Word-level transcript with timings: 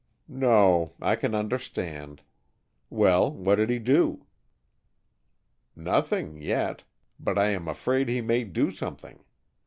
"No, 0.27 0.93
I 0.99 1.15
can 1.15 1.35
understand. 1.35 2.23
Well, 2.89 3.31
what 3.31 3.57
did 3.57 3.69
he 3.69 3.77
do?" 3.77 4.25
"Nothing, 5.75 6.41
yet. 6.41 6.83
But 7.19 7.37
I 7.37 7.49
am 7.49 7.67
afraid 7.67 8.09
he 8.09 8.19
may 8.19 8.43
do 8.45 8.71
something. 8.71 9.23